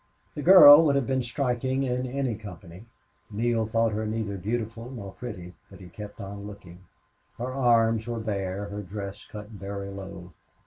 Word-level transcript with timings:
The 0.33 0.41
girl 0.41 0.83
would 0.83 0.95
have 0.95 1.05
been 1.05 1.21
striking 1.21 1.83
in 1.83 2.07
any 2.07 2.33
company. 2.33 2.87
Neale 3.29 3.67
thought 3.67 3.91
her 3.91 4.07
neither 4.07 4.35
beautiful 4.35 4.89
nor 4.89 5.11
pretty, 5.11 5.53
but 5.69 5.79
he 5.79 5.89
kept 5.89 6.19
on 6.19 6.47
looking. 6.47 6.79
Her 7.37 7.53
arms 7.53 8.07
were 8.07 8.17
bare, 8.19 8.65
her 8.69 8.81
dress 8.81 9.25
cut 9.29 9.49
very 9.49 9.91
low. 9.91 10.33